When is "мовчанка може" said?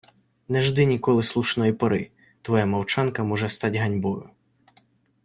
2.65-3.49